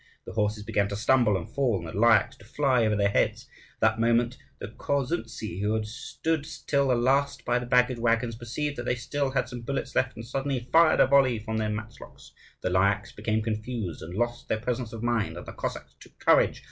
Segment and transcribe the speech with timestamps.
[0.25, 3.47] The horses began to stumble and fall and the Lyakhs to fly over their heads.
[3.75, 8.35] At that moment the Korsuntzi, who had stood till the last by the baggage waggons,
[8.35, 11.69] perceived that they still had some bullets left, and suddenly fired a volley from their
[11.69, 12.31] matchlocks.
[12.63, 16.59] The Lyakhs became confused, and lost their presence of mind; and the Cossacks took courage.